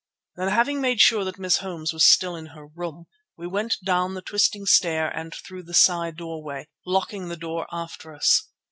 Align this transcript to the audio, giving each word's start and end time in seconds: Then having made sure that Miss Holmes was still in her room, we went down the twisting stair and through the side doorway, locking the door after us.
Then 0.35 0.47
having 0.47 0.81
made 0.81 0.99
sure 0.99 1.23
that 1.25 1.37
Miss 1.37 1.57
Holmes 1.57 1.93
was 1.93 2.03
still 2.03 2.35
in 2.35 2.47
her 2.57 2.65
room, 2.65 3.05
we 3.37 3.45
went 3.45 3.77
down 3.85 4.15
the 4.15 4.23
twisting 4.23 4.65
stair 4.65 5.09
and 5.15 5.31
through 5.31 5.61
the 5.61 5.75
side 5.75 6.17
doorway, 6.17 6.67
locking 6.87 7.27
the 7.27 7.37
door 7.37 7.67
after 7.71 8.11
us. 8.15 8.49